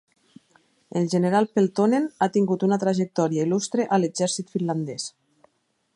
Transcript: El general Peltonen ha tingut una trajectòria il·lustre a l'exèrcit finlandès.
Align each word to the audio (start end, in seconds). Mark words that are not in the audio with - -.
El 1.01 1.09
general 1.13 1.47
Peltonen 1.57 2.07
ha 2.19 2.29
tingut 2.37 2.65
una 2.69 2.81
trajectòria 2.85 3.45
il·lustre 3.49 3.89
a 3.95 4.01
l'exèrcit 4.03 4.53
finlandès. 4.57 5.07